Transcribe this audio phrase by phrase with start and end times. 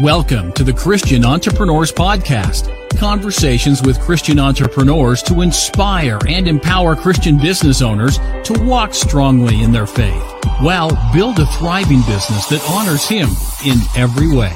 [0.00, 2.70] Welcome to the Christian Entrepreneurs Podcast.
[2.98, 9.72] Conversations with Christian entrepreneurs to inspire and empower Christian business owners to walk strongly in
[9.72, 10.22] their faith
[10.60, 13.30] while build a thriving business that honors Him
[13.64, 14.52] in every way.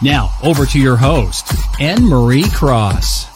[0.00, 3.26] Now, over to your host, Anne Marie Cross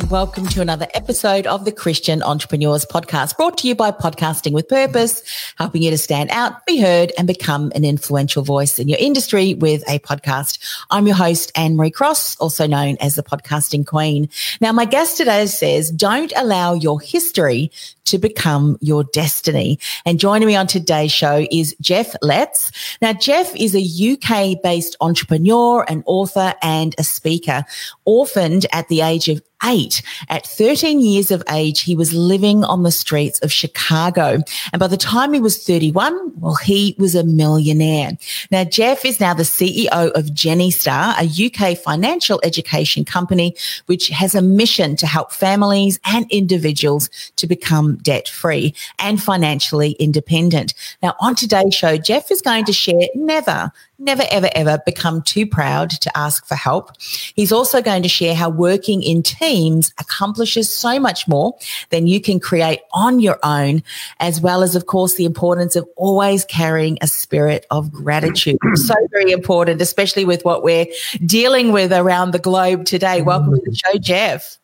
[0.00, 4.52] and welcome to another episode of the Christian Entrepreneurs Podcast, brought to you by Podcasting
[4.52, 5.22] with Purpose,
[5.58, 9.54] helping you to stand out, be heard, and become an influential voice in your industry
[9.54, 10.58] with a podcast.
[10.90, 14.28] I'm your host, Anne Marie Cross, also known as the Podcasting Queen.
[14.60, 17.70] Now, my guest today says, don't allow your history
[18.06, 19.78] to become your destiny.
[20.04, 22.72] And joining me on today's show is Jeff Lestz.
[23.00, 27.64] Now, Jeff is a UK based entrepreneur, an author, and a speaker.
[28.04, 30.02] Orphaned at the age of eight.
[30.28, 34.42] At 13 years of age, he was living on the streets of Chicago.
[34.72, 38.12] And by the time he was 31, well, he was a millionaire.
[38.50, 43.54] Now, Jeff is now the CEO of Jenny Star, a UK financial education company,
[43.86, 49.92] which has a mission to help families and individuals to become debt free and financially
[49.92, 50.74] independent.
[51.02, 55.46] Now, on today's show, Jeff is going to share never never, ever, ever become too
[55.46, 56.90] proud to ask for help.
[57.00, 61.56] He's also going to share how working in teams accomplishes so much more
[61.90, 63.82] than you can create on your own,
[64.18, 68.58] as well as, of course, the importance of always carrying a spirit of gratitude.
[68.74, 70.86] so very important, especially with what we're
[71.26, 73.20] dealing with around the globe today.
[73.22, 74.58] Welcome to the show, Jeff.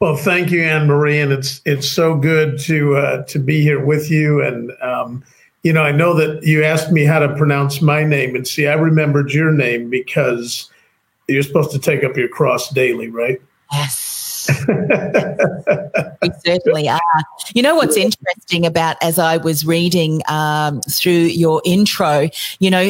[0.00, 3.84] Well, thank you, Anne Marie, and it's it's so good to uh, to be here
[3.84, 4.72] with you and.
[4.82, 5.22] Um,
[5.62, 8.66] you know, I know that you asked me how to pronounce my name, and see,
[8.66, 10.70] I remembered your name because
[11.28, 13.40] you're supposed to take up your cross daily, right?
[13.72, 14.48] Yes.
[14.68, 17.00] we certainly are.
[17.54, 22.80] You know what's interesting about as I was reading um, through your intro, you know,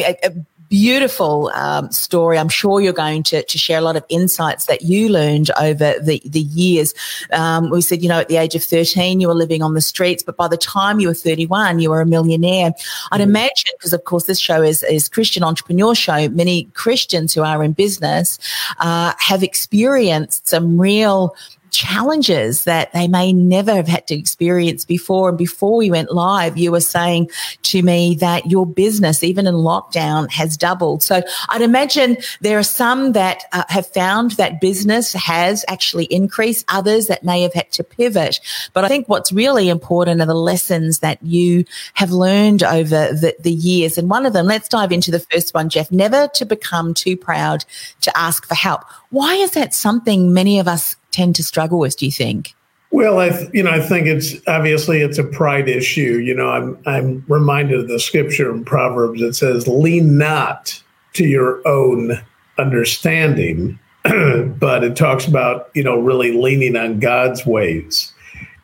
[0.71, 2.39] beautiful um, story.
[2.39, 5.95] I'm sure you're going to, to share a lot of insights that you learned over
[6.01, 6.95] the, the years.
[7.33, 9.81] Um, we said, you know, at the age of 13, you were living on the
[9.81, 12.71] streets, but by the time you were 31, you were a millionaire.
[13.11, 13.25] I'd mm.
[13.25, 17.65] imagine, because of course this show is, is Christian entrepreneur show, many Christians who are
[17.65, 18.39] in business
[18.79, 21.35] uh, have experienced some real
[21.71, 25.29] challenges that they may never have had to experience before.
[25.31, 27.31] And before we went live, you were saying
[27.63, 31.03] to me that your business, even in lockdown, has doubled.
[31.03, 36.65] So I'd imagine there are some that uh, have found that business has actually increased,
[36.69, 38.41] others that may have had to pivot.
[38.73, 41.65] But I think what's really important are the lessons that you
[41.95, 43.99] have learned over the, the years.
[43.99, 47.17] And one of them, let's dive into the first one, Jeff, never to become too
[47.17, 47.65] proud
[48.03, 48.85] to ask for help.
[49.11, 51.97] Why is that something many of us tend to struggle with?
[51.97, 52.55] Do you think?
[52.93, 56.19] Well, I th- you know I think it's obviously it's a pride issue.
[56.19, 60.83] You know, I'm I'm reminded of the scripture in Proverbs that says, "Lean not
[61.15, 62.21] to your own
[62.59, 68.13] understanding," but it talks about you know really leaning on God's ways.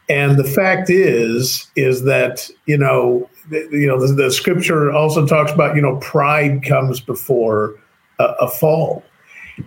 [0.08, 5.52] And the fact is, is that you know, you know, the, the scripture also talks
[5.52, 7.76] about you know, pride comes before
[8.18, 9.04] a, a fall.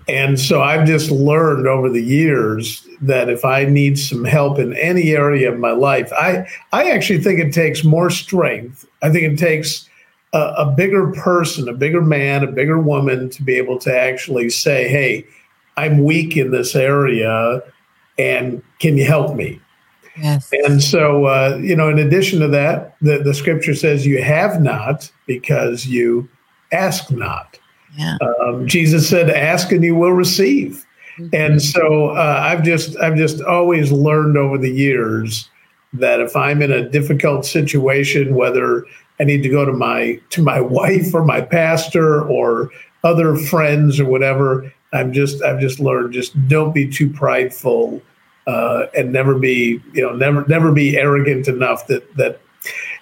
[0.07, 4.73] And so I've just learned over the years that if I need some help in
[4.73, 8.85] any area of my life, I, I actually think it takes more strength.
[9.01, 9.89] I think it takes
[10.33, 14.49] a, a bigger person, a bigger man, a bigger woman to be able to actually
[14.49, 15.25] say, hey,
[15.78, 17.63] I'm weak in this area
[18.17, 19.61] and can you help me?
[20.17, 20.49] Yes.
[20.66, 24.61] And so, uh, you know, in addition to that, the, the scripture says you have
[24.61, 26.28] not because you
[26.72, 27.59] ask not.
[27.97, 28.17] Yeah.
[28.41, 30.85] Um, Jesus said, "Ask and you will receive."
[31.17, 31.35] Mm-hmm.
[31.35, 35.49] And so uh, I've just I've just always learned over the years
[35.93, 38.85] that if I'm in a difficult situation, whether
[39.19, 42.72] I need to go to my to my wife or my pastor or
[43.03, 48.02] other friends or whatever, I'm just I've just learned just don't be too prideful
[48.47, 52.41] uh, and never be you know never never be arrogant enough that that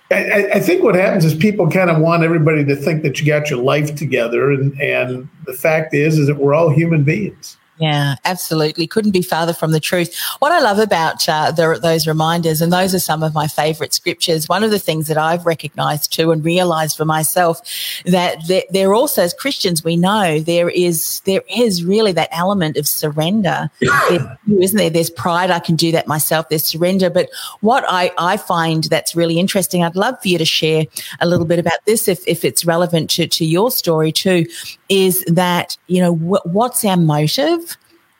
[0.10, 3.28] I, I, think what happens is people kind of want everybody to think that you
[3.28, 7.58] got your life together, and and the fact is is that we're all human beings.
[7.80, 8.88] Yeah, absolutely.
[8.88, 10.18] Couldn't be farther from the truth.
[10.40, 13.94] What I love about uh, the, those reminders, and those are some of my favorite
[13.94, 17.62] scriptures, one of the things that I've recognized too and realized for myself
[18.06, 18.38] that
[18.72, 23.70] there also, as Christians, we know there is, there is really that element of surrender,
[23.82, 24.90] isn't there?
[24.90, 25.52] There's pride.
[25.52, 26.50] I can do that myself.
[26.50, 27.12] There's surrender.
[27.12, 27.30] But
[27.62, 30.86] what I, I find that's really interesting, I'd love for you to share
[31.20, 34.48] a little bit about this if, if it's relevant to, to your story too,
[34.90, 37.67] is that, you know, what's our motive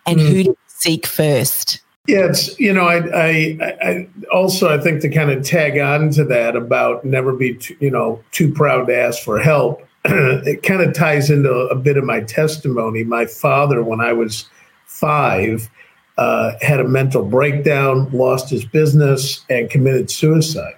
[0.08, 0.28] and mm.
[0.28, 1.82] who to seek first?
[2.08, 6.10] Yeah, it's you know, I, I, I also I think to kind of tag on
[6.12, 9.86] to that about never be too, you know too proud to ask for help.
[10.06, 13.04] it kind of ties into a bit of my testimony.
[13.04, 14.50] My father, when I was
[14.86, 15.70] five,
[16.18, 20.76] uh, had a mental breakdown, lost his business, and committed suicide.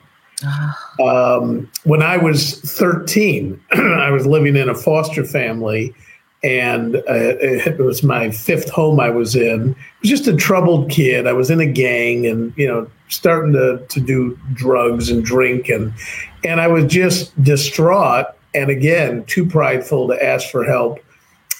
[1.00, 5.94] Um, when I was 13, I was living in a foster family,
[6.44, 9.76] and uh, it was my fifth home I was in.
[9.76, 11.28] I was just a troubled kid.
[11.28, 15.70] I was in a gang, and you know, starting to to do drugs and drink,
[15.70, 15.94] and
[16.44, 18.28] and I was just distraught.
[18.56, 21.00] And again, too prideful to ask for help,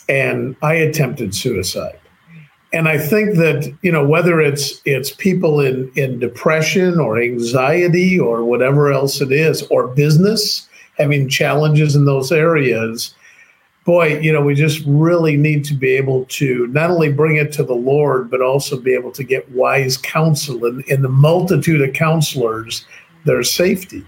[0.08, 2.00] and I attempted suicide
[2.72, 8.20] and I think that you know whether it's it's people in in depression or anxiety
[8.20, 10.68] or whatever else it is, or business
[10.98, 13.16] having challenges in those areas,
[13.90, 17.52] boy, you know we just really need to be able to not only bring it
[17.54, 21.82] to the Lord, but also be able to get wise counsel in, in the multitude
[21.82, 22.86] of counselors.
[23.26, 24.06] There's safety.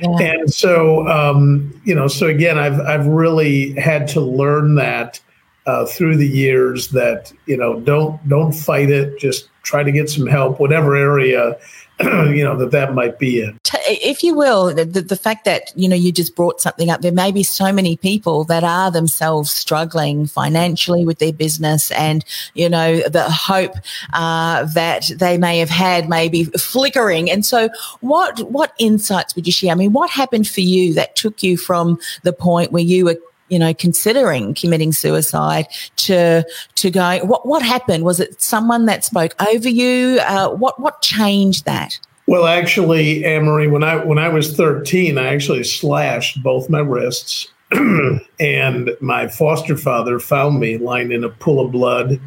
[0.00, 0.20] Yeah.
[0.20, 5.20] And so, um, you know, so again, I've I've really had to learn that
[5.66, 10.08] uh, through the years that you know don't don't fight it just try to get
[10.08, 11.58] some help whatever area
[12.34, 15.88] you know that that might be in if you will the, the fact that you
[15.88, 19.50] know you just brought something up there may be so many people that are themselves
[19.50, 22.24] struggling financially with their business and
[22.54, 23.74] you know the hope
[24.12, 27.30] uh, that they may have had may be flickering.
[27.30, 27.68] And so
[28.00, 29.72] what what insights would you share?
[29.72, 33.18] I mean what happened for you that took you from the point where you were
[33.50, 35.66] you know, considering committing suicide
[35.96, 36.44] to
[36.76, 38.04] to go, What what happened?
[38.04, 40.20] Was it someone that spoke over you?
[40.26, 41.98] Uh, what what changed that?
[42.26, 47.48] Well, actually, Anne-Marie, when I when I was 13, I actually slashed both my wrists,
[48.38, 52.20] and my foster father found me lying in a pool of blood,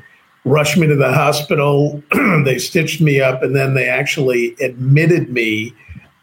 [0.44, 2.04] rushed me to the hospital.
[2.44, 5.74] they stitched me up, and then they actually admitted me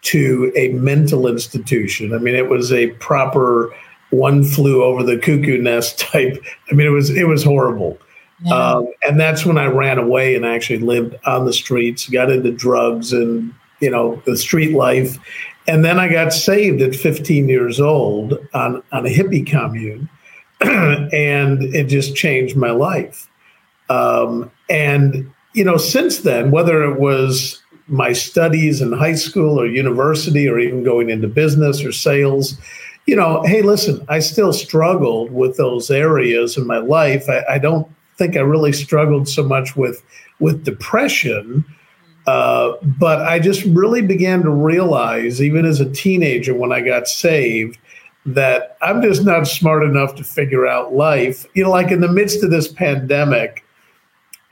[0.02, 2.14] to a mental institution.
[2.14, 3.74] I mean, it was a proper
[4.10, 6.42] one flew over the cuckoo nest type.
[6.70, 7.98] I mean, it was it was horrible.
[8.42, 8.54] Yeah.
[8.54, 12.50] Um, and that's when I ran away and actually lived on the streets, got into
[12.50, 15.18] drugs and you know the street life,
[15.66, 20.08] and then I got saved at 15 years old on on a hippie commune,
[20.60, 23.28] and it just changed my life.
[23.88, 29.66] Um, and you know, since then, whether it was my studies in high school or
[29.66, 32.56] university, or even going into business or sales,
[33.10, 37.28] you know, hey, listen, I still struggled with those areas in my life.
[37.28, 40.00] I, I don't think I really struggled so much with
[40.38, 41.64] with depression,
[42.28, 47.08] uh, but I just really began to realize, even as a teenager, when I got
[47.08, 47.78] saved,
[48.26, 51.44] that I'm just not smart enough to figure out life.
[51.54, 53.64] You know, like in the midst of this pandemic,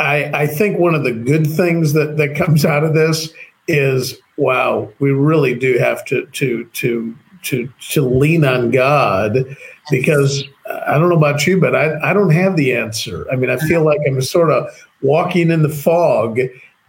[0.01, 3.33] I, I think one of the good things that that comes out of this
[3.69, 7.15] is wow, we really do have to to to
[7.49, 9.57] to to lean on God
[9.91, 10.45] because
[10.87, 13.27] I don't know about you, but I, I don't have the answer.
[13.33, 14.67] I mean, I feel like I'm sort of
[15.03, 16.39] walking in the fog,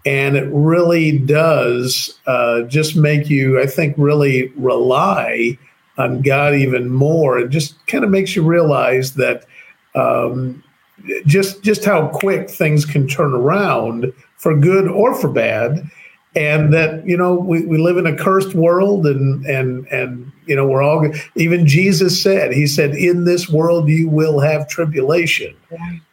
[0.06, 5.58] and it really does uh, just make you, I think, really rely
[5.98, 7.40] on God even more.
[7.40, 9.46] It just kind of makes you realize that
[9.96, 10.62] um,
[11.26, 15.90] just just how quick things can turn around for good or for bad
[16.36, 20.56] and that you know we, we live in a cursed world and and and you
[20.56, 25.56] know we're all even jesus said he said in this world you will have tribulation.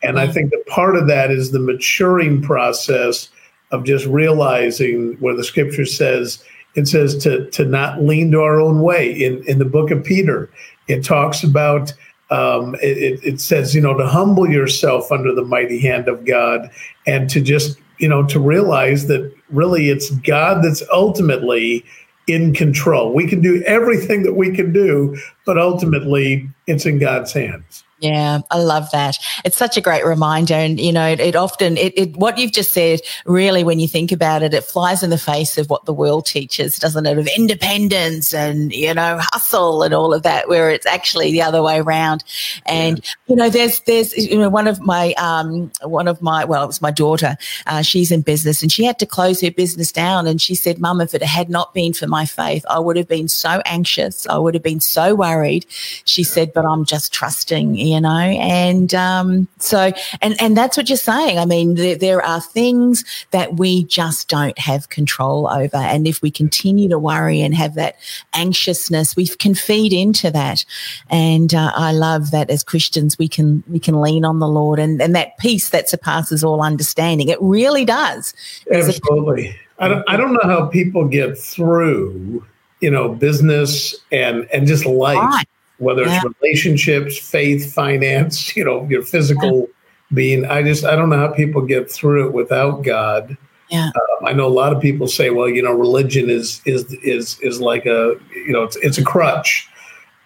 [0.03, 3.31] And i think that part of that is the maturing process
[3.73, 8.61] of just realizing where the scripture says it says to to not lean to our
[8.61, 9.11] own way.
[9.11, 10.51] In in the book of peter
[10.87, 11.93] it talks about
[12.29, 16.71] um, it, it says you know to humble yourself under the mighty hand of god
[17.07, 21.85] and to just you know, to realize that really it's God that's ultimately
[22.27, 23.15] in control.
[23.15, 27.85] We can do everything that we can do, but ultimately it's in God's hands.
[27.99, 29.17] Yeah, I love that.
[29.43, 30.53] It's such a great reminder.
[30.53, 33.89] And, you know, it, it often, it, it, what you've just said, really, when you
[33.89, 37.17] think about it, it flies in the face of what the world teaches, doesn't it?
[37.17, 41.63] Of independence and, you know, hustle and all of that, where it's actually the other
[41.63, 42.23] way around.
[42.67, 43.13] And, yeah.
[43.29, 46.67] you know, there's, there's, you know, one of my, um, one of my, well, it
[46.67, 50.27] was my daughter, uh, she's in business and she had to close her business down.
[50.27, 53.09] And she said, Mum, if it had not been for my faith, I would have
[53.09, 54.27] been so anxious.
[54.27, 55.65] I would have been so worried.
[56.05, 60.89] She said, but I'm just trusting you know and um, so and and that's what
[60.89, 61.39] you're saying.
[61.39, 65.77] I mean there, there are things that we just don't have control over.
[65.77, 67.97] And if we continue to worry and have that
[68.35, 70.65] anxiousness we can feed into that.
[71.11, 74.79] And uh, i love that as christians we can we can lean on the lord
[74.79, 77.29] and and that peace that surpasses all understanding.
[77.29, 78.35] It really does.
[78.73, 79.57] Absolutely.
[79.79, 82.45] I don't, I don't know how people get through
[82.81, 85.17] you know business and and just life.
[85.17, 86.17] Right whether yeah.
[86.17, 89.67] it's relationships, faith, finance, you know, your physical yeah.
[90.15, 90.45] being.
[90.47, 93.37] I just, I don't know how people get through it without God.
[93.71, 93.87] Yeah.
[93.87, 97.41] Um, I know a lot of people say, well, you know, religion is, is, is,
[97.41, 99.69] is like a, you know, it's, it's a crutch,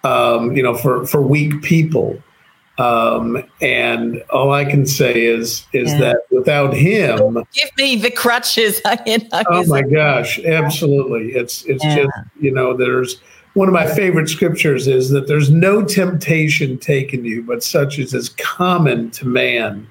[0.05, 2.23] um, you know, for, for weak people.
[2.81, 5.99] Um, and all I can say is is yeah.
[5.99, 8.81] that without him, give me the crutches.
[9.07, 11.33] you know, oh my gosh, absolutely!
[11.33, 11.97] It's it's yeah.
[11.97, 13.21] just you know there's
[13.55, 18.15] one of my favorite scriptures is that there's no temptation taken you, but such as
[18.15, 19.87] is common to man.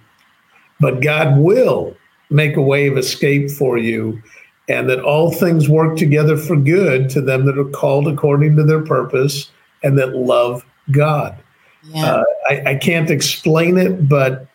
[0.80, 1.96] But God will
[2.30, 4.22] make a way of escape for you,
[4.70, 8.64] and that all things work together for good to them that are called according to
[8.64, 9.52] their purpose
[9.84, 11.38] and that love God.
[11.84, 12.06] Yeah.
[12.06, 14.48] Uh, I, I can't explain it, but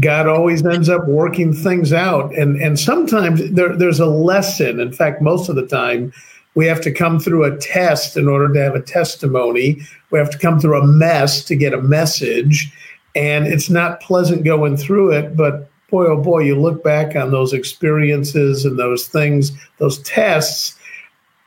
[0.00, 2.34] God always ends up working things out.
[2.34, 4.80] And, and sometimes there, there's a lesson.
[4.80, 6.12] In fact, most of the time,
[6.56, 9.80] we have to come through a test in order to have a testimony.
[10.10, 12.72] We have to come through a mess to get a message.
[13.14, 17.30] And it's not pleasant going through it, but boy, oh boy, you look back on
[17.30, 20.78] those experiences and those things, those tests,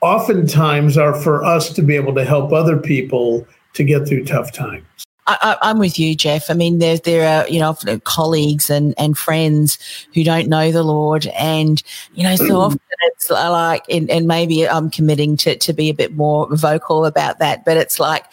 [0.02, 4.54] oftentimes are for us to be able to help other people to get through tough
[4.54, 4.86] times.
[5.62, 6.50] I, am with you, Jeff.
[6.50, 9.78] I mean, there there are you know uh, colleagues and and friends
[10.14, 11.82] who don't know the Lord, and
[12.14, 15.94] you know, so often it's like, and, and maybe I'm committing to to be a
[15.94, 18.26] bit more vocal about that, but it's like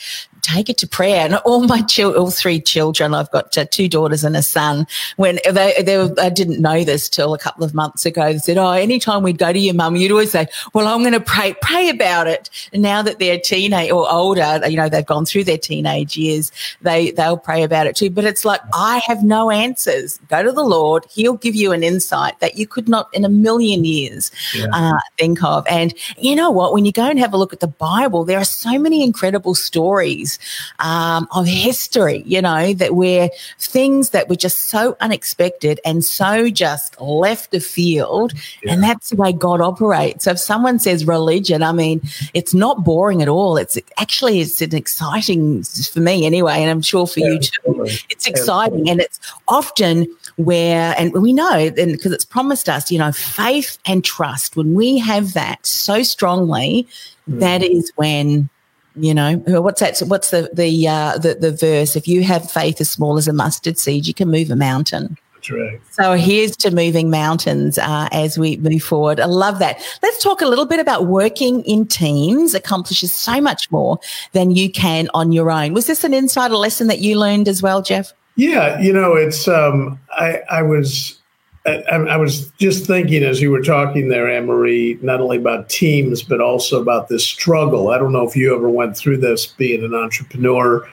[0.46, 1.24] take it to prayer.
[1.24, 4.86] And all my children, all three children, I've got uh, two daughters and a son.
[5.16, 8.32] When they, they were, I didn't know this till a couple of months ago.
[8.32, 11.12] They said, "Oh, anytime we'd go to your mum, you'd always say, well, I'm going
[11.12, 15.04] to pray, pray about it." And now that they're teenage or older, you know, they've
[15.04, 18.10] gone through their teenage years, they they'll pray about it too.
[18.10, 20.18] But it's like I have no answers.
[20.28, 23.28] Go to the Lord; He'll give you an insight that you could not in a
[23.28, 24.66] million years yeah.
[24.72, 25.66] uh, think of.
[25.66, 26.72] And you know what?
[26.72, 29.54] When you go and have a look at the Bible, there are so many incredible
[29.54, 30.35] stories
[30.78, 36.48] um, of history, you know, that where things that were just so unexpected and so
[36.50, 38.32] just left the field.
[38.62, 38.72] Yeah.
[38.72, 40.24] And that's the way God operates.
[40.24, 42.00] So if someone says religion, I mean,
[42.34, 43.56] it's not boring at all.
[43.56, 46.54] It's actually, it's an exciting for me anyway.
[46.54, 47.86] And I'm sure for yeah, you too.
[48.10, 48.88] It's exciting.
[48.88, 53.78] And it's often where, and we know, and because it's promised us, you know, faith
[53.86, 56.86] and trust, when we have that so strongly,
[57.28, 57.40] mm.
[57.40, 58.48] that is when
[58.96, 61.96] you know what's that what's the the uh the, the verse?
[61.96, 65.16] If you have faith as small as a mustard seed you can move a mountain.
[65.34, 65.80] That's right.
[65.90, 69.20] So here's to moving mountains uh, as we move forward.
[69.20, 69.80] I love that.
[70.02, 73.98] Let's talk a little bit about working in teams accomplishes so much more
[74.32, 75.72] than you can on your own.
[75.74, 78.12] Was this an insider lesson that you learned as well jeff?
[78.36, 81.20] Yeah you know it's um i i was
[81.66, 85.68] I, I, was just thinking as you were talking there, Anne Marie, not only about
[85.68, 87.88] teams, but also about this struggle.
[87.90, 90.88] I don't know if you ever went through this being an entrepreneur,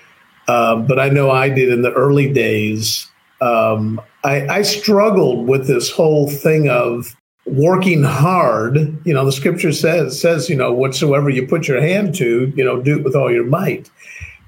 [0.48, 3.08] um, but I know I did in the early days.
[3.39, 7.15] Um, I, I struggled with this whole thing of
[7.46, 8.77] working hard.
[9.06, 12.63] You know, the scripture says, says, you know, whatsoever you put your hand to, you
[12.63, 13.92] know, do it with all your might.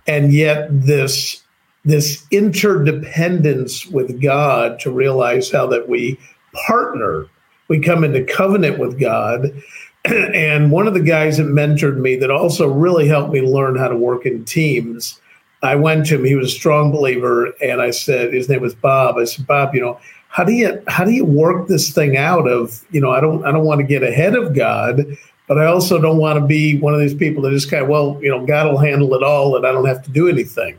[0.07, 1.43] And yet this
[1.85, 6.19] this interdependence with God to realize how that we
[6.67, 7.27] partner,
[7.67, 9.51] we come into covenant with God.
[10.05, 13.87] And one of the guys that mentored me that also really helped me learn how
[13.87, 15.19] to work in teams,
[15.63, 16.25] I went to him.
[16.25, 19.17] He was a strong believer, and I said, his name was Bob.
[19.17, 19.99] I said, Bob, you know,
[20.35, 23.45] how do you how do you work this thing out of you know I don't
[23.45, 25.05] I don't want to get ahead of God,
[25.47, 27.87] but I also don't want to be one of these people that just kind of
[27.87, 30.77] well you know God will handle it all and I don't have to do anything.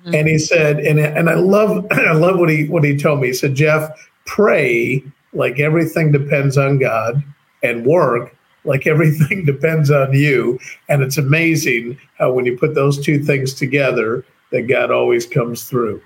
[0.00, 0.14] Mm-hmm.
[0.14, 3.28] And he said, and and I love I love what he what he told me.
[3.28, 3.90] He said, Jeff,
[4.26, 5.02] pray
[5.32, 7.22] like everything depends on God,
[7.62, 10.58] and work like everything depends on you.
[10.88, 15.64] And it's amazing how when you put those two things together, that God always comes
[15.64, 16.00] through.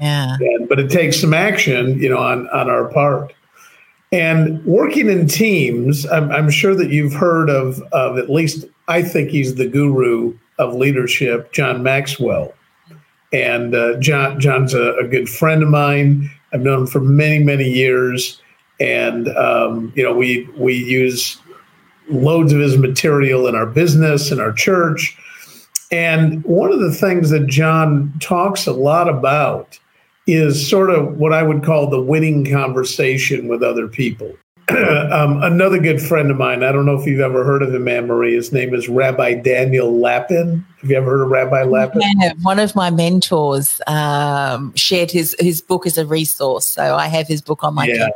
[0.00, 0.36] Yeah.
[0.38, 3.34] And, but it takes some action, you know, on, on our part.
[4.10, 9.02] And working in teams, I'm, I'm sure that you've heard of, of at least, I
[9.02, 12.54] think he's the guru of leadership, John Maxwell.
[13.32, 16.30] And uh, John, John's a, a, good friend of mine.
[16.52, 18.40] I've known him for many, many years.
[18.80, 21.38] And, um, you know, we, we use
[22.08, 25.16] loads of his material in our business, in our church.
[25.90, 29.78] And one of the things that John talks a lot about
[30.26, 34.34] is sort of what I would call the winning conversation with other people.
[35.12, 37.88] um, another good friend of mine, I don't know if you've ever heard of him,
[37.88, 38.34] Anne Marie.
[38.34, 40.64] His name is Rabbi Daniel Lapin.
[40.80, 42.02] Have you ever heard of Rabbi Lapin?
[42.02, 46.66] Yeah, one of my mentors um, shared his, his book as a resource.
[46.66, 48.08] So I have his book on my yeah,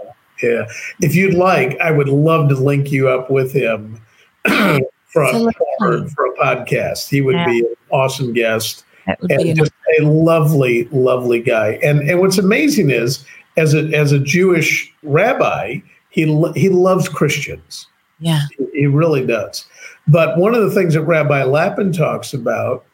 [0.42, 0.64] Yeah.
[1.00, 3.98] If you'd like, I would love to link you up with him
[4.44, 7.08] for, a, for, for, a podcast.
[7.08, 7.46] He would yeah.
[7.46, 11.78] be an awesome guest and just a lovely, lovely guy.
[11.82, 13.24] And and what's amazing is,
[13.56, 15.78] as a as a Jewish rabbi,
[16.12, 17.86] he he loves Christians.
[18.20, 18.42] Yeah,
[18.72, 19.66] he, really does.
[20.06, 22.84] But one of the things that Rabbi Lapin talks about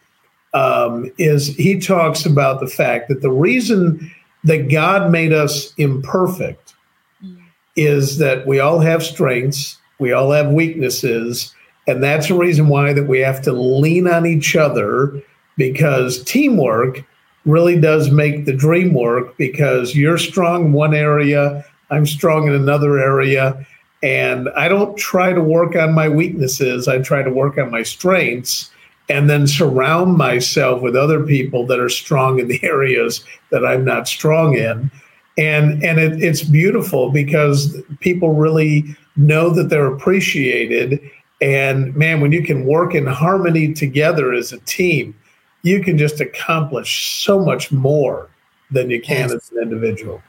[0.54, 4.10] um, is he talks about the fact that the reason
[4.44, 6.74] that God made us imperfect
[7.22, 7.36] mm.
[7.76, 11.54] is that we all have strengths, we all have weaknesses,
[11.86, 15.20] and that's the reason why that we have to lean on each other
[15.56, 17.04] because teamwork
[17.44, 22.54] really does make the dream work because you're strong in one area, I'm strong in
[22.54, 23.66] another area.
[24.02, 27.82] And I don't try to work on my weaknesses, I try to work on my
[27.82, 28.70] strengths
[29.08, 33.84] and then surround myself with other people that are strong in the areas that I'm
[33.84, 34.90] not strong in.
[35.36, 41.00] And, and it, it's beautiful because people really know that they're appreciated.
[41.40, 45.14] And man, when you can work in harmony together as a team,
[45.62, 48.28] you can just accomplish so much more
[48.70, 49.32] than you can yes.
[49.32, 50.22] as an individual.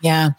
[0.00, 0.30] Yeah.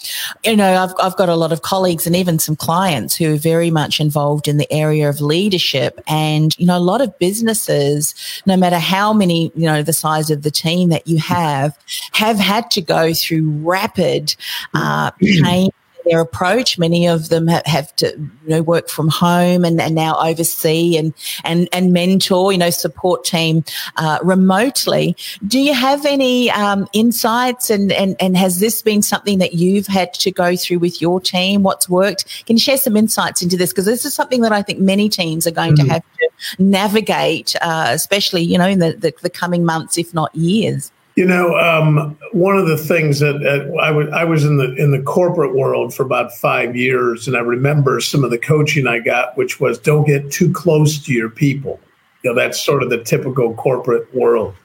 [0.45, 3.37] You know, I've, I've got a lot of colleagues and even some clients who are
[3.37, 5.99] very much involved in the area of leadership.
[6.07, 10.29] And, you know, a lot of businesses, no matter how many, you know, the size
[10.29, 11.77] of the team that you have,
[12.13, 14.35] have had to go through rapid
[14.73, 15.73] uh, change
[16.05, 16.77] their approach.
[16.77, 20.97] Many of them have, have to you know, work from home and, and now oversee
[20.97, 21.13] and,
[21.43, 23.63] and, and mentor, you know, support team
[23.97, 25.15] uh, remotely.
[25.45, 29.87] Do you have any um, insights and, and, and has this been something that you've
[29.87, 31.63] had to go through with your team?
[31.63, 32.45] What's worked?
[32.45, 33.71] Can you share some insights into this?
[33.71, 35.87] Because this is something that I think many teams are going mm-hmm.
[35.87, 40.13] to have to navigate, uh, especially, you know, in the, the, the coming months, if
[40.13, 40.91] not years.
[41.19, 44.73] You know, um, one of the things that uh, I, w- I was in the
[44.75, 48.87] in the corporate world for about five years, and I remember some of the coaching
[48.87, 51.77] I got, which was don't get too close to your people.
[52.23, 54.55] You know, that's sort of the typical corporate world.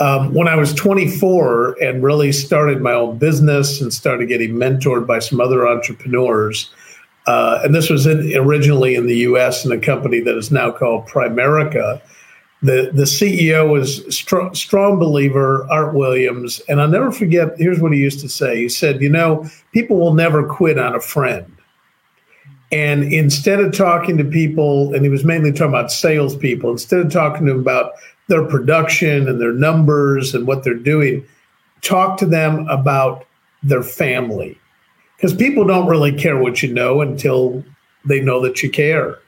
[0.00, 5.06] Um, when I was 24 and really started my own business and started getting mentored
[5.06, 6.74] by some other entrepreneurs,
[7.28, 9.64] uh, and this was in, originally in the U.S.
[9.64, 12.02] in a company that is now called Primerica
[12.62, 17.54] the the CEO was str- strong believer, Art Williams, and I'll never forget.
[17.58, 18.56] Here's what he used to say.
[18.62, 21.46] He said, "You know, people will never quit on a friend."
[22.70, 27.12] And instead of talking to people, and he was mainly talking about salespeople, instead of
[27.12, 27.92] talking to them about
[28.28, 31.24] their production and their numbers and what they're doing,
[31.82, 33.26] talk to them about
[33.62, 34.58] their family,
[35.16, 37.62] because people don't really care what you know until
[38.04, 39.18] they know that you care.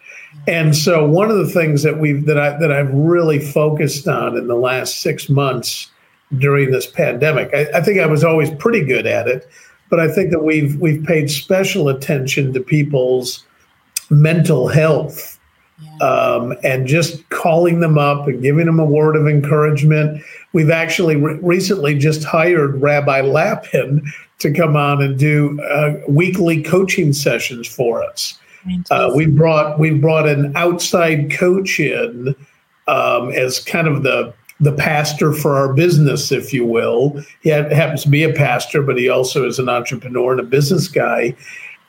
[0.47, 4.37] And so one of the things that we've that I that I've really focused on
[4.37, 5.91] in the last six months
[6.39, 9.49] during this pandemic, I, I think I was always pretty good at it,
[9.89, 13.45] but I think that we've we've paid special attention to people's
[14.11, 15.39] mental health
[15.83, 16.07] yeah.
[16.07, 20.23] um, and just calling them up and giving them a word of encouragement.
[20.53, 24.05] We've actually re- recently just hired Rabbi Lapin
[24.41, 28.39] to come on and do uh, weekly coaching sessions for us.
[28.91, 32.35] Uh, we brought we brought an outside coach in
[32.87, 37.23] um, as kind of the the pastor for our business, if you will.
[37.41, 40.89] He happens to be a pastor, but he also is an entrepreneur and a business
[40.89, 41.35] guy.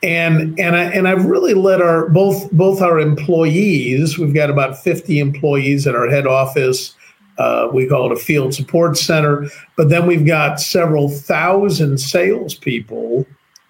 [0.02, 4.18] And and I and I've really let our both both our employees.
[4.18, 6.94] We've got about fifty employees at our head office.
[7.38, 13.26] Uh, we call it a field support center, but then we've got several thousand salespeople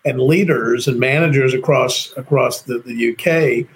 [0.07, 3.69] and leaders and managers across across the, the UK.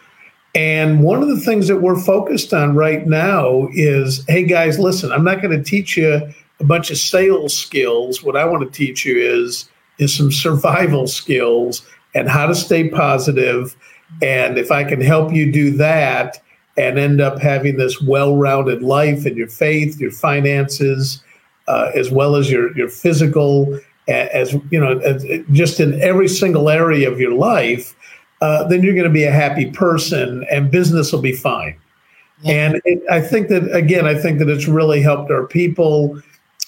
[0.55, 5.13] And one of the things that we're focused on right now is, hey guys, listen,
[5.13, 6.21] I'm not going to teach you
[6.59, 8.23] a bunch of sales skills.
[8.23, 12.89] What I want to teach you is is some survival skills and how to stay
[12.89, 13.77] positive.
[14.23, 16.43] And if I can help you do that
[16.77, 21.23] and end up having this well-rounded life in your faith, your finances,
[21.69, 23.79] uh, as well as your your physical,
[24.11, 27.95] as you know, as, just in every single area of your life,
[28.41, 31.77] uh, then you're going to be a happy person, and business will be fine.
[32.43, 32.53] Yeah.
[32.53, 36.21] And it, I think that again, I think that it's really helped our people.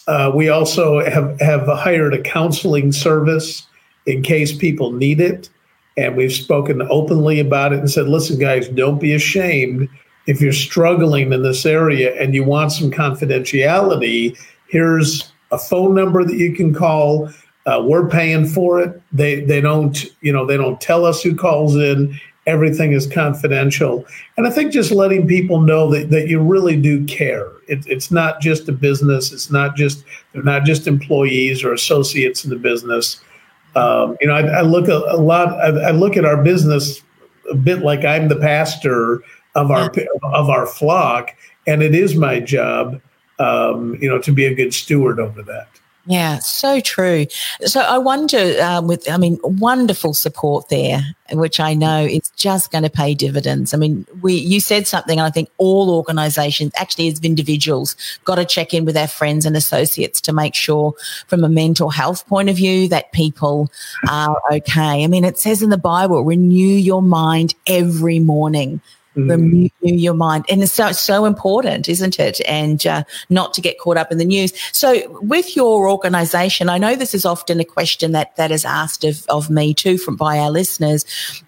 [0.06, 3.66] Uh, we also have have hired a counseling service
[4.06, 5.48] in case people need it,
[5.96, 9.88] and we've spoken openly about it and said, "Listen, guys, don't be ashamed
[10.26, 14.38] if you're struggling in this area and you want some confidentiality.
[14.68, 17.30] Here's a phone number that you can call."
[17.64, 19.00] Uh, we're paying for it.
[19.12, 24.04] They they don't you know they don't tell us who calls in everything is confidential.
[24.36, 27.48] And I think just letting people know that, that you really do care.
[27.68, 29.32] It, it's not just a business.
[29.32, 33.20] It's not just they're not just employees or associates in the business.
[33.74, 35.48] Um, you know, I, I look a, a lot.
[35.60, 37.02] I, I, look at our business
[37.50, 39.22] a bit like I'm the pastor
[39.54, 39.90] of our
[40.22, 41.30] of our flock,
[41.66, 43.00] and it is my job,
[43.42, 45.68] um, you know, to be a good steward over that.
[46.04, 47.26] Yeah, so true.
[47.64, 51.00] So I wonder, um, with I mean, wonderful support there,
[51.30, 53.72] which I know is just going to pay dividends.
[53.72, 58.34] I mean, we you said something, and I think all organisations, actually as individuals, got
[58.34, 60.92] to check in with our friends and associates to make sure,
[61.28, 63.70] from a mental health point of view, that people
[64.08, 65.04] are okay.
[65.04, 68.80] I mean, it says in the Bible, renew your mind every morning
[69.16, 69.30] mm.
[69.30, 70.44] renew your mind.
[70.48, 72.40] And it's so, so important, isn't it?
[72.46, 74.52] And uh, not to get caught up in the news.
[74.72, 79.04] So with your organization, I know this is often a question that, that is asked
[79.04, 81.04] of, of me too from by our listeners.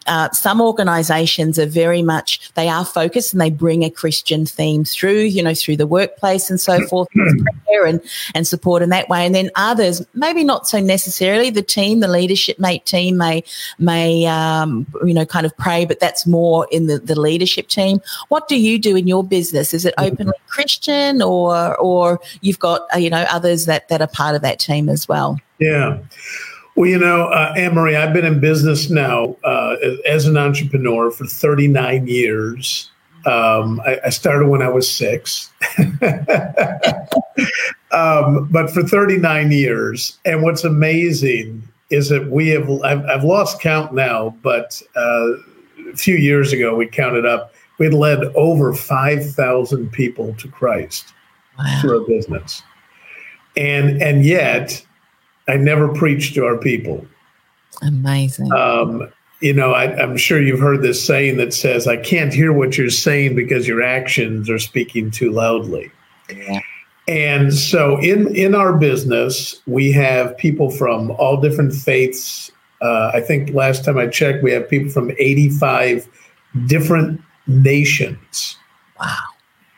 [0.07, 4.85] Uh, some organizations are very much, they are focused and they bring a Christian theme
[4.85, 7.09] through, you know, through the workplace and so forth,
[7.85, 8.01] and,
[8.35, 9.27] and support in that way.
[9.27, 13.43] And then others, maybe not so necessarily the team, the leadership mate team may,
[13.79, 17.69] may, um, you know, kind of pray, but that's more in the, the leadership leadership
[17.69, 18.01] team.
[18.29, 19.75] What do you do in your business?
[19.75, 24.09] Is it openly Christian, or or you've got uh, you know others that that are
[24.09, 25.39] part of that team as well?
[25.59, 25.99] Yeah.
[26.77, 31.13] Well, you know, uh, Anne Marie, I've been in business now uh, as an entrepreneur
[31.13, 32.91] for 39 years.
[33.27, 35.51] Um, I, I, started when I was six,
[37.91, 40.19] um, but for 39 years.
[40.27, 45.29] And what's amazing is that we have, I've, I've lost count now, but uh,
[45.95, 51.13] a few years ago, we counted up, we'd led over 5,000 people to Christ
[51.59, 51.79] wow.
[51.81, 52.63] through our business.
[53.57, 54.85] And, and yet,
[55.49, 57.07] I never preached to our people.
[57.83, 58.53] Amazing.
[58.53, 62.53] Um, you know, I, am sure you've heard this saying that says, I can't hear
[62.53, 65.91] what you're saying because your actions are speaking too loudly.
[66.35, 66.61] Yeah.
[67.07, 73.21] And so in, in our business, we have people from all different faiths uh, I
[73.21, 76.09] think last time I checked, we have people from 85
[76.67, 78.57] different nations.
[79.01, 79.17] Wow.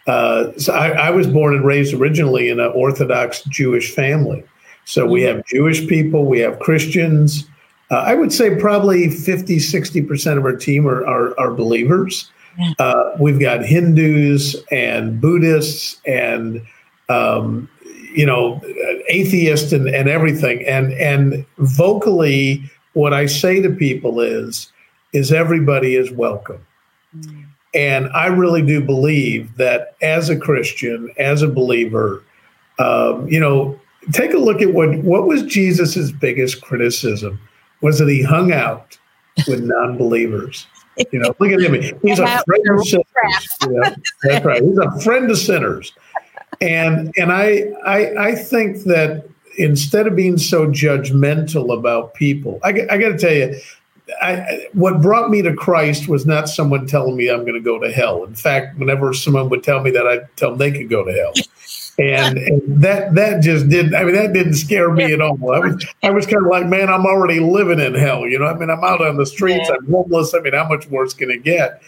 [0.06, 4.44] Uh, so I, I, was born and raised originally in an Orthodox Jewish family.
[4.84, 7.48] So we have Jewish people, we have Christians.
[7.90, 12.30] Uh, I would say probably 50, 60% of our team are, are, are believers.
[12.78, 16.64] Uh, we've got Hindus and Buddhists and,
[17.08, 17.68] um,
[18.14, 18.62] you know,
[19.08, 20.64] atheists and, and everything.
[20.66, 22.62] And, and vocally,
[22.96, 24.72] what I say to people is,
[25.12, 26.66] is everybody is welcome.
[27.14, 27.44] Mm.
[27.74, 32.24] And I really do believe that as a Christian, as a believer,
[32.78, 33.78] um, you know,
[34.12, 37.38] take a look at what what was Jesus's biggest criticism?
[37.82, 38.96] Was that he hung out
[39.46, 40.66] with non-believers?
[41.12, 41.74] You know, look at him.
[42.02, 43.04] He's a friend of sinners.
[44.22, 44.62] That's right.
[44.62, 45.92] He's a friend of sinners.
[46.62, 52.86] And and I I I think that instead of being so judgmental about people, I,
[52.90, 53.58] I got to tell you,
[54.22, 57.78] I, what brought me to Christ was not someone telling me I'm going to go
[57.78, 58.24] to hell.
[58.24, 61.12] In fact, whenever someone would tell me that, I'd tell them they could go to
[61.12, 61.32] hell.
[61.98, 63.94] And, and that that just didn't.
[63.94, 65.38] I mean, that didn't scare me at all.
[65.50, 68.26] I was I was kind of like, man, I'm already living in hell.
[68.26, 69.70] You know, I mean, I'm out on the streets.
[69.70, 69.76] Yeah.
[69.76, 70.34] I'm homeless.
[70.34, 71.80] I mean, how much worse can it get?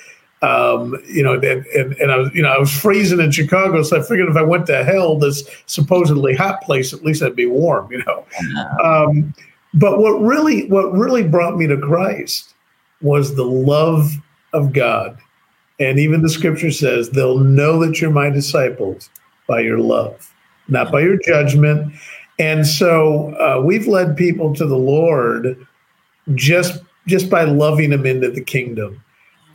[0.42, 3.82] Um, you know, and, and, and, I was, you know, I was freezing in Chicago,
[3.82, 7.34] so I figured if I went to hell, this supposedly hot place, at least I'd
[7.34, 8.24] be warm, you know.
[8.82, 9.34] Um,
[9.74, 12.54] but what really, what really brought me to Christ
[13.02, 14.12] was the love
[14.52, 15.18] of God,
[15.80, 19.10] and even the Scripture says they'll know that you're my disciples
[19.48, 20.32] by your love,
[20.68, 21.92] not by your judgment.
[22.38, 25.66] And so uh, we've led people to the Lord
[26.34, 29.02] just just by loving them into the kingdom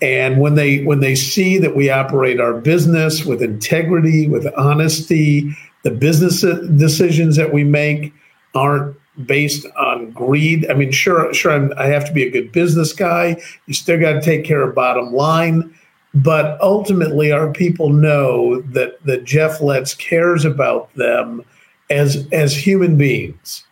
[0.04, 5.56] and when they when they see that we operate our business with integrity with honesty
[5.84, 6.42] the business
[6.78, 8.14] decisions that we make
[8.54, 12.52] aren't based on greed i mean sure sure I'm, i have to be a good
[12.52, 15.74] business guy you still got to take care of bottom line
[16.14, 21.44] but ultimately our people know that that jeff lestz cares about them
[21.90, 23.64] as as human beings.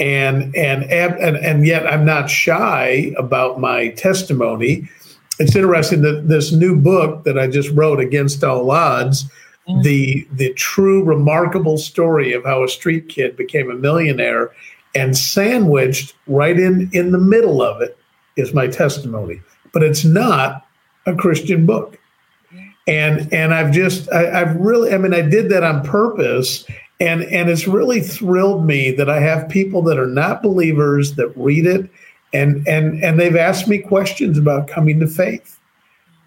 [0.00, 4.88] And and and and yet I'm not shy about my testimony.
[5.42, 9.24] It's interesting that this new book that I just wrote, Against All Odds,
[9.68, 9.82] mm.
[9.82, 14.52] the the true remarkable story of how a street kid became a millionaire
[14.94, 17.98] and sandwiched right in in the middle of it
[18.36, 19.40] is my testimony.
[19.72, 20.64] But it's not
[21.06, 21.98] a christian book.
[22.86, 26.64] And and i've just I, have really i mean i did that on purpose
[27.00, 31.32] and and it's really thrilled me that i have people that are not believers that
[31.36, 31.88] read it
[32.32, 35.58] and and and they've asked me questions about coming to faith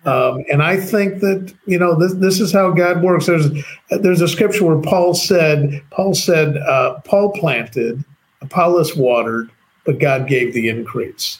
[0.05, 3.25] um, and I think that you know this, this is how God works.
[3.25, 3.49] There's
[3.89, 8.03] there's a scripture where Paul said Paul said uh, Paul planted,
[8.41, 9.49] Apollos watered,
[9.83, 11.39] but God gave the increase.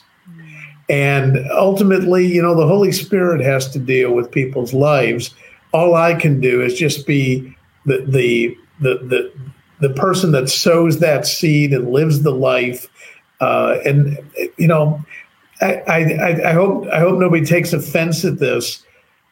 [0.88, 5.34] And ultimately, you know, the Holy Spirit has to deal with people's lives.
[5.72, 9.32] All I can do is just be the the the the,
[9.80, 12.88] the person that sows that seed and lives the life.
[13.40, 14.18] Uh, and
[14.56, 15.04] you know,
[15.60, 18.84] I, I I hope I hope nobody takes offense at this,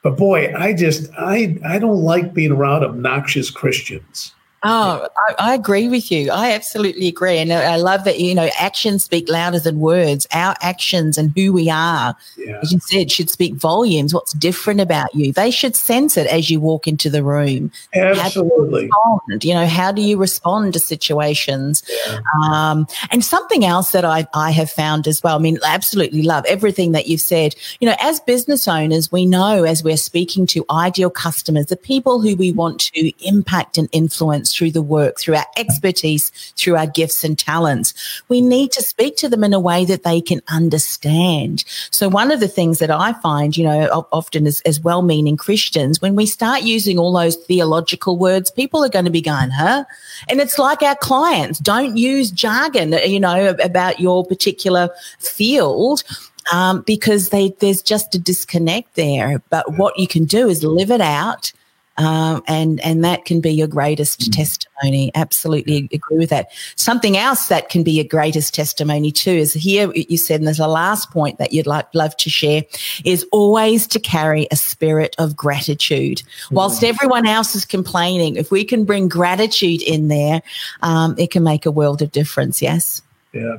[0.03, 4.35] but boy, I just I I don't like being around obnoxious Christians.
[4.65, 6.31] Oh, I, I, agree with you.
[6.31, 7.37] I absolutely agree.
[7.37, 10.27] And I love that, you know, actions speak louder than words.
[10.33, 12.61] Our actions and who we are, yeah.
[12.63, 14.15] as you said, should speak volumes.
[14.15, 15.33] What's different about you?
[15.35, 17.73] They should sense it as you walk into the room.
[17.95, 18.85] Absolutely.
[19.29, 21.83] You, you, know, how do you respond to situations?
[22.07, 22.21] Yeah.
[22.43, 26.47] Um, and something else that I, I have found as well, I mean, absolutely love
[26.49, 27.55] everything that you've said.
[27.81, 32.23] You know, as business owners, we know as we're speaking to ideal customers, the people
[32.23, 36.87] who we want to impact and influence through the work, through our expertise, through our
[36.87, 37.95] gifts and talents.
[38.29, 41.65] We need to speak to them in a way that they can understand.
[41.91, 46.01] So one of the things that I find, you know, often as, as well-meaning Christians,
[46.01, 49.85] when we start using all those theological words, people are going to be going, huh?
[50.29, 56.05] And it's like our clients don't use jargon, you know, about your particular field.
[56.53, 59.43] Um, because they, there's just a disconnect there.
[59.49, 61.55] But what you can do is live it out
[61.97, 64.37] um, and and that can be your greatest mm.
[64.37, 65.11] testimony.
[65.15, 66.51] Absolutely agree with that.
[66.77, 70.59] Something else that can be your greatest testimony too is here you said, and there's
[70.59, 72.63] a last point that you'd like love to share
[73.05, 76.23] is always to carry a spirit of gratitude.
[76.51, 76.89] Whilst mm.
[76.89, 80.43] everyone else is complaining, if we can bring gratitude in there,
[80.83, 82.61] um, it can make a world of difference.
[82.61, 83.03] Yes.
[83.33, 83.57] Yeah,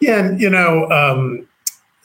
[0.00, 0.90] yeah, and you know.
[0.90, 1.46] Um,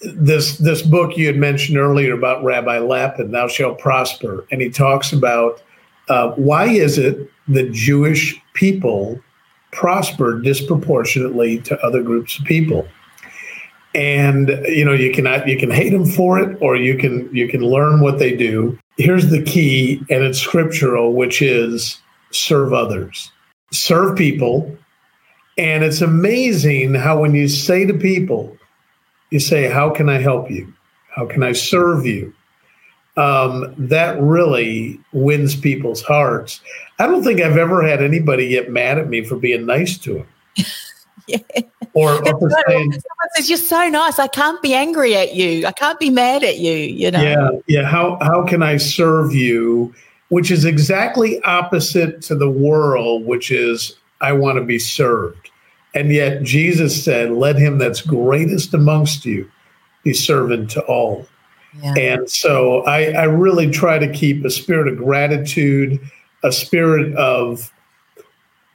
[0.02, 4.70] this this book you had mentioned earlier about Rabbi Lapin, "Thou Shalt Prosper," and he
[4.70, 5.62] talks about
[6.10, 9.20] uh, why is it that Jewish people
[9.72, 12.88] prosper disproportionately to other groups of people,
[13.94, 17.48] and you know you can you can hate them for it, or you can you
[17.48, 18.78] can learn what they do.
[18.98, 23.32] Here's the key, and it's scriptural, which is serve others,
[23.72, 24.76] serve people,
[25.58, 28.58] and it's amazing how when you say to people
[29.32, 30.72] you say, How can I help you?
[31.10, 32.34] How can I serve you?
[33.18, 36.62] Um, that really wins people's hearts.
[37.00, 40.14] I don't think I've ever had anybody get mad at me for being nice to
[40.14, 40.28] them.
[41.28, 41.40] yeah.
[41.94, 42.94] Or, or for saying,
[43.36, 44.20] says, You're so nice.
[44.20, 45.66] I can't be angry at you.
[45.66, 46.74] I can't be mad at you.
[46.74, 47.22] You know?
[47.22, 47.50] Yeah.
[47.68, 47.84] Yeah.
[47.88, 49.94] How, how can I serve you?
[50.30, 55.51] Which is exactly opposite to the world, which is, I want to be served.
[55.94, 59.50] And yet Jesus said, Let him that's greatest amongst you
[60.04, 61.28] be servant to all.
[61.82, 61.94] Yeah.
[61.96, 66.00] And so I, I really try to keep a spirit of gratitude,
[66.44, 67.72] a spirit of,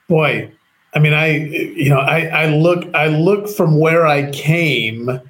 [0.07, 0.51] boy,
[0.95, 5.21] I mean, I, you know, I, I look, I look from where I came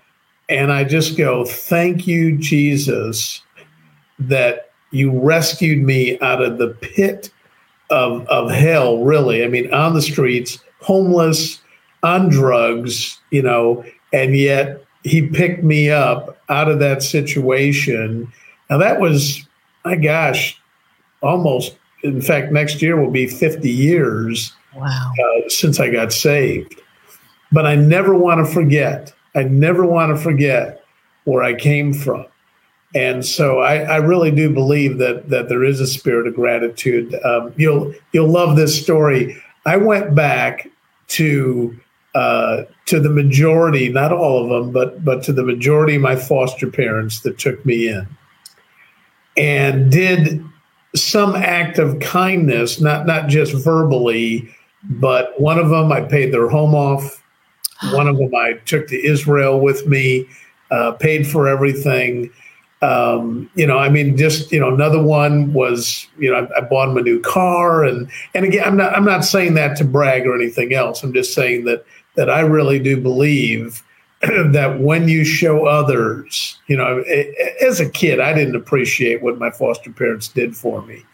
[0.49, 3.41] and I just go, thank you, Jesus,
[4.19, 7.31] that you rescued me out of the pit
[7.89, 9.43] of, of hell, really.
[9.43, 11.59] I mean, on the streets, homeless,
[12.03, 13.83] on drugs, you know,
[14.13, 18.31] and yet he picked me up out of that situation.
[18.69, 19.45] Now that was,
[19.85, 20.59] my gosh,
[21.21, 21.77] almost.
[22.03, 25.11] In fact, next year will be 50 years wow.
[25.19, 26.79] uh, since I got saved.
[27.51, 29.13] But I never want to forget.
[29.35, 30.83] I never want to forget
[31.23, 32.25] where I came from.
[32.95, 37.13] And so I, I, really do believe that that there is a spirit of gratitude.
[37.25, 39.37] Um, you'll you'll love this story.
[39.65, 40.69] I went back
[41.09, 41.77] to
[42.17, 46.15] uh, to the majority, not all of them, but but to the majority of my
[46.15, 48.07] foster parents that took me in,
[49.37, 50.43] and did
[50.95, 54.49] some act of kindness, not not just verbally,
[54.83, 57.23] but one of them I paid their home off.
[57.93, 60.25] One of them I took to Israel with me,
[60.71, 62.31] uh, paid for everything,
[62.81, 66.61] Um, you know, I mean, just you know, another one was you know, I, I,
[66.61, 69.83] bought him a new car, and and again, I'm not I'm not saying that to
[69.83, 71.03] brag or anything else.
[71.03, 71.85] I'm just saying that
[72.17, 73.83] that I really do believe
[74.21, 77.03] that when you show others, you know,
[77.61, 81.05] as a kid, I didn't appreciate what my foster parents did for me,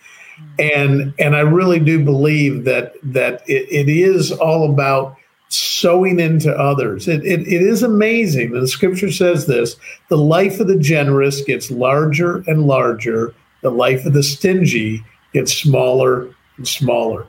[0.57, 5.17] and and I really do believe that that it, it is all about
[5.49, 7.07] sowing into others.
[7.07, 8.51] It, it, it is amazing.
[8.53, 9.75] The scripture says this
[10.09, 15.53] the life of the generous gets larger and larger, the life of the stingy gets
[15.53, 17.27] smaller and smaller.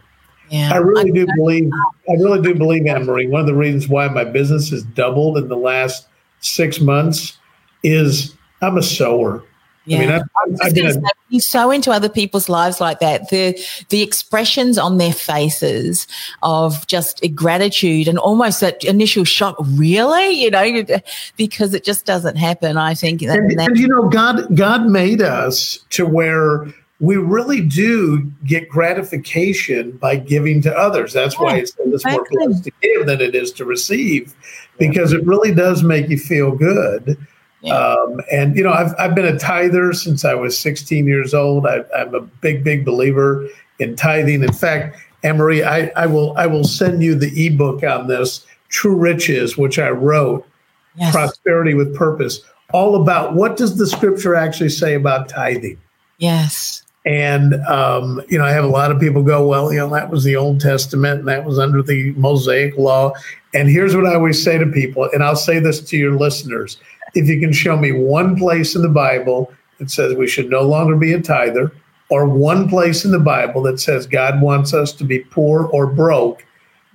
[0.55, 1.69] Yeah, I really do believe,
[2.09, 5.37] I really do believe, Anne Marie, one of the reasons why my business has doubled
[5.37, 6.07] in the last
[6.39, 7.37] six months
[7.83, 9.43] is I'm a sower.
[9.85, 9.97] Yeah.
[9.97, 10.23] I mean, I've,
[10.63, 13.31] I've been you so into other people's lives like that.
[13.31, 16.07] The the expressions on their faces
[16.43, 20.85] of just gratitude and almost that initial shock, really, you know,
[21.37, 22.77] because it just doesn't happen.
[22.77, 26.73] I think, that, and, and you know, God God made us to where
[27.05, 31.13] we really do get gratification by giving to others.
[31.13, 34.35] That's why it's, it's more blessed to give than it is to receive,
[34.79, 37.19] because it really does make you feel good.
[37.71, 41.67] Um, and you know, I've I've been a tither since I was 16 years old.
[41.67, 44.43] I, am a big, big believer in tithing.
[44.43, 48.47] In fact, Anne Marie, I, I will I will send you the ebook on this,
[48.69, 50.47] True Riches, which I wrote,
[50.97, 51.15] yes.
[51.15, 52.41] Prosperity with Purpose,
[52.73, 55.79] all about what does the scripture actually say about tithing.
[56.19, 56.74] Yes.
[57.05, 60.11] And um, you know, I have a lot of people go, well, you know, that
[60.11, 63.13] was the Old Testament, and that was under the Mosaic Law.
[63.53, 66.79] And here's what I always say to people, and I'll say this to your listeners
[67.15, 70.63] if you can show me one place in the Bible that says we should no
[70.63, 71.73] longer be a tither,
[72.11, 75.87] or one place in the Bible that says God wants us to be poor or
[75.87, 76.45] broke,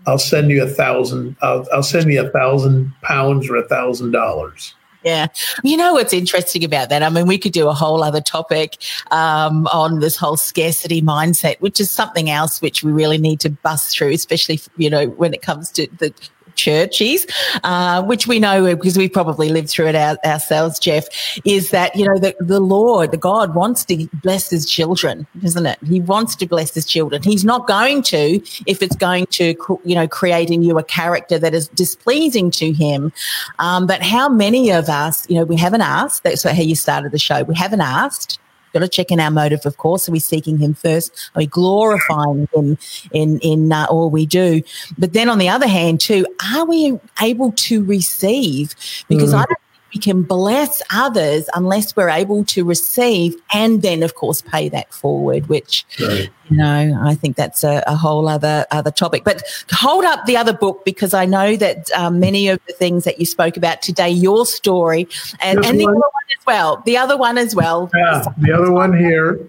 [0.08, 1.36] I'll send you a thousand.
[1.42, 4.74] I'll, I'll send you a thousand pounds or a thousand dollars.
[5.04, 5.28] Yeah.
[5.64, 7.04] You know what's interesting about that?
[7.04, 8.78] I mean, we could do a whole other topic
[9.12, 13.50] um, on this whole scarcity mindset, which is something else which we really need to
[13.50, 16.14] bust through, especially, you know, when it comes to the
[16.56, 17.26] churches,
[17.64, 21.08] uh, which we know because we probably lived through it our, ourselves, Jeff,
[21.46, 25.66] is that, you know, the, the Lord, the God wants to bless his children, isn't
[25.66, 25.80] it?
[25.86, 27.22] He wants to bless his children.
[27.24, 31.40] He's not going to if it's going to, you know, create in you a character
[31.40, 33.12] that is displeasing to him.
[33.60, 37.12] Um, but how many of us, you know, we haven't asked, that's how you started
[37.12, 38.40] the show, we haven't asked
[38.74, 40.08] got to check in our motive, of course.
[40.08, 41.32] Are we seeking Him first?
[41.36, 42.78] Are we glorifying Him
[43.12, 44.62] in in uh, all we do?
[44.98, 48.76] But then on the other hand, too, are we able to receive?
[49.08, 49.40] Because mm.
[49.40, 54.42] I don't we can bless others unless we're able to receive and then of course
[54.42, 56.30] pay that forward which right.
[56.50, 60.38] you know i think that's a, a, whole other other topic but hold up the
[60.38, 63.82] other book because i know that um, many of the things that you spoke about
[63.82, 65.08] today your story
[65.42, 68.72] and, and the other one as well the other one as well yeah the other
[68.72, 69.40] one here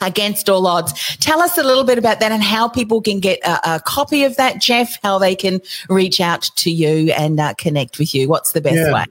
[0.00, 1.16] against all odds.
[1.16, 4.22] Tell us a little bit about that and how people can get a, a copy
[4.22, 8.28] of that, Jeff, how they can reach out to you and uh, connect with you.
[8.28, 8.94] What's the best yeah.
[8.94, 9.04] way?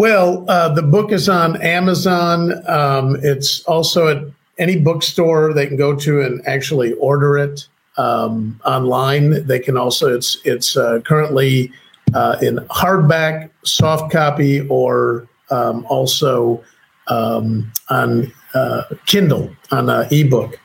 [0.00, 2.66] Well, uh, the book is on Amazon.
[2.66, 4.24] Um, it's also at
[4.56, 9.46] any bookstore they can go to and actually order it um, online.
[9.46, 11.70] They can also it's it's uh, currently
[12.14, 16.64] uh, in hardback, soft copy, or um, also
[17.08, 20.58] um, on uh, Kindle on an ebook.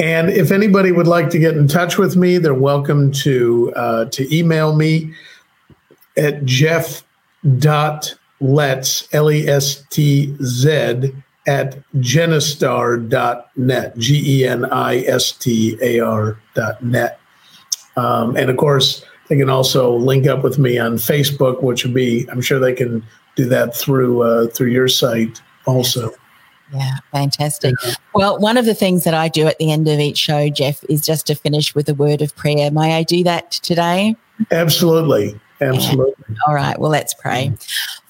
[0.00, 4.04] And if anybody would like to get in touch with me, they're welcome to uh,
[4.06, 5.12] to email me
[6.16, 7.04] at jeff
[7.58, 11.12] dot Lestz, L E S T Z,
[11.46, 17.18] at genistar.net, G E N I S T A R.net.
[17.96, 21.94] Um, and of course, they can also link up with me on Facebook, which would
[21.94, 23.04] be, I'm sure they can
[23.36, 26.12] do that through uh, through your site also.
[26.72, 27.74] Yeah, fantastic.
[27.84, 27.94] Yeah.
[28.14, 30.82] Well, one of the things that I do at the end of each show, Jeff,
[30.88, 32.70] is just to finish with a word of prayer.
[32.70, 34.16] May I do that today?
[34.50, 35.38] Absolutely.
[35.60, 36.24] Absolutely.
[36.28, 36.36] Yeah.
[36.46, 36.78] All right.
[36.78, 37.52] Well, let's pray.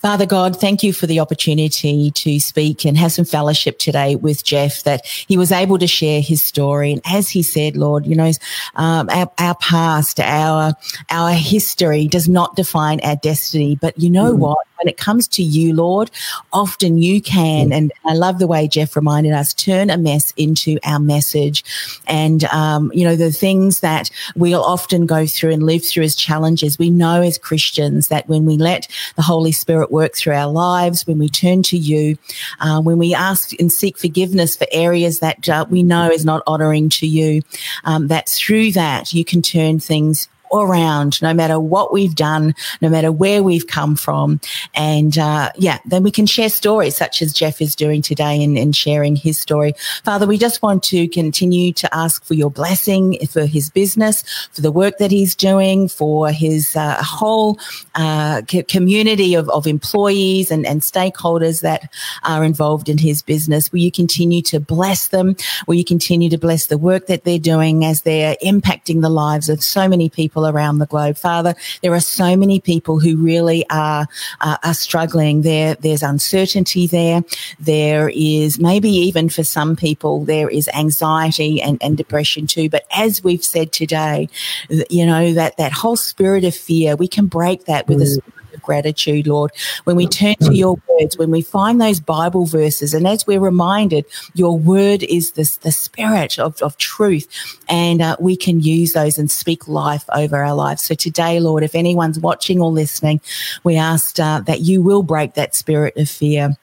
[0.02, 4.42] Father God, thank you for the opportunity to speak and have some fellowship today with
[4.42, 6.90] Jeff, that he was able to share his story.
[6.90, 8.32] And as he said, Lord, you know,
[8.74, 10.74] um, our, our, past, our,
[11.08, 13.78] our history does not define our destiny.
[13.80, 14.38] But you know mm.
[14.38, 14.58] what?
[14.78, 16.10] When it comes to you, Lord,
[16.52, 17.72] often you can, mm.
[17.72, 21.62] and I love the way Jeff reminded us, turn a mess into our message.
[22.08, 26.16] And, um, you know, the things that we'll often go through and live through as
[26.16, 30.50] challenges, we know as Christians that when we let the Holy Spirit work through our
[30.50, 32.18] lives, when we turn to you,
[32.60, 36.42] uh, when we ask and seek forgiveness for areas that uh, we know is not
[36.46, 37.42] honoring to you,
[37.84, 42.88] um, that through that you can turn things around, no matter what we've done, no
[42.88, 44.40] matter where we've come from.
[44.74, 48.56] And uh, yeah, then we can share stories such as Jeff is doing today and,
[48.58, 49.74] and sharing his story.
[50.04, 54.22] Father, we just want to continue to ask for your blessing for his business,
[54.52, 57.58] for the work that he's doing, for his uh, whole
[57.94, 61.90] uh, community of, of employees and, and stakeholders that
[62.24, 63.72] are involved in his business.
[63.72, 65.36] Will you continue to bless them?
[65.66, 69.48] Will you continue to bless the work that they're doing as they're impacting the lives
[69.48, 71.16] of so many people around the globe?
[71.16, 74.06] Father, there are so many people who really are,
[74.40, 75.42] uh, are struggling.
[75.42, 77.22] There, there's uncertainty there.
[77.58, 82.68] There is maybe even for some people, there is anxiety and, and depression too.
[82.68, 84.28] But as we've said today,
[84.68, 88.18] you know, that, that whole spirit of fear, we can break that with mm.
[88.18, 89.50] a gratitude, Lord.
[89.84, 93.40] When we turn to your words, when we find those Bible verses, and as we're
[93.40, 94.04] reminded,
[94.34, 97.28] your word is this, the spirit of, of truth,
[97.68, 100.82] and uh, we can use those and speak life over our lives.
[100.82, 103.20] So today, Lord, if anyone's watching or listening,
[103.64, 106.56] we ask uh, that you will break that spirit of fear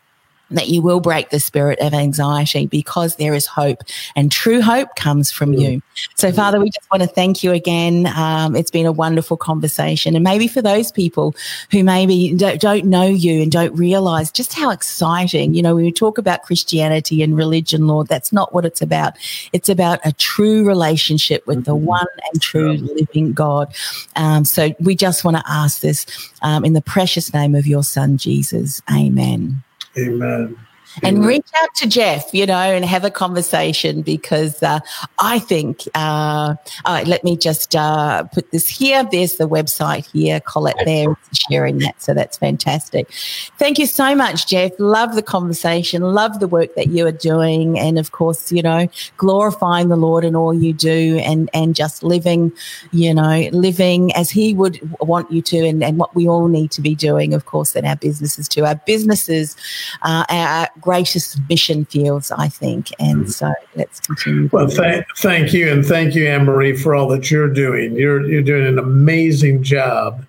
[0.52, 3.84] that you will break the spirit of anxiety because there is hope
[4.16, 5.82] and true hope comes from you.
[6.16, 8.08] So, Father, we just want to thank you again.
[8.08, 10.16] Um, it's been a wonderful conversation.
[10.16, 11.36] And maybe for those people
[11.72, 15.86] who maybe don't, don't know you and don't realize just how exciting, you know, when
[15.86, 19.18] we talk about Christianity and religion, Lord, that's not what it's about.
[19.54, 21.86] It's about a true relationship with the mm-hmm.
[21.86, 23.74] one and true living God.
[24.16, 26.06] Um, so, we just want to ask this
[26.42, 28.82] um, in the precious name of your Son, Jesus.
[28.92, 29.64] Amen.
[30.00, 30.69] Amen
[31.04, 34.80] and reach out to Jeff, you know, and have a conversation because uh,
[35.20, 39.08] I think, uh, let me just uh, put this here.
[39.10, 40.40] There's the website here.
[40.40, 42.02] Colette there sharing that.
[42.02, 43.12] So that's fantastic.
[43.58, 44.72] Thank you so much, Jeff.
[44.80, 46.02] Love the conversation.
[46.02, 47.80] Love the work that you are doing.
[47.80, 48.88] And of course, you know,
[49.18, 52.52] glorifying the Lord in all you do and, and just living,
[52.92, 56.72] you know, living as he would want you to and, and what we all need
[56.72, 58.66] to be doing, of course, in our businesses too.
[58.66, 59.56] Our businesses,
[60.02, 62.92] uh, our greatest mission fields, I think.
[63.00, 63.30] And mm-hmm.
[63.30, 64.50] so let's continue.
[64.52, 65.72] Well, th- thank you.
[65.72, 67.96] And thank you, Anne Marie, for all that you're doing.
[67.96, 70.26] You're, you're doing an amazing job.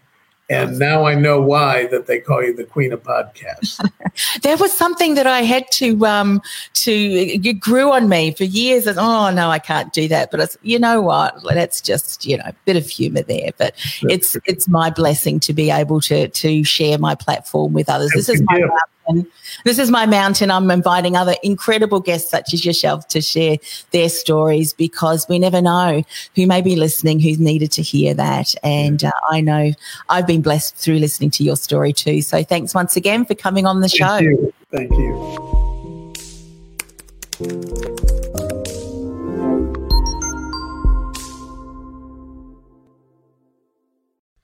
[0.50, 3.80] And now I know why that they call you the queen of podcasts.
[4.42, 6.42] there was something that I had to um
[6.74, 8.88] to it grew on me for years.
[8.88, 10.32] And oh no, I can't do that.
[10.32, 11.40] But it's, you know what?
[11.44, 13.52] That's just you know a bit of humor there.
[13.58, 18.10] But it's it's my blessing to be able to to share my platform with others.
[18.12, 18.60] This is my
[19.08, 19.30] mountain.
[19.64, 20.50] This is my mountain.
[20.50, 23.56] I'm inviting other incredible guests such as yourself to share
[23.90, 26.02] their stories because we never know
[26.34, 28.54] who may be listening who's needed to hear that.
[28.62, 29.72] And uh, I know
[30.08, 32.22] I've been blessed through listening to your story too.
[32.22, 34.18] So thanks once again for coming on the Thank show.
[34.18, 34.54] You.
[34.70, 35.50] Thank you.